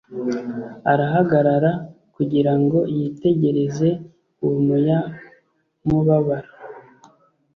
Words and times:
arahagarara 0.91 1.71
kugira 2.15 2.53
ngo 2.61 2.79
yitegereze 2.95 3.89
uwo 4.43 4.57
muyamubabaro, 4.67 6.51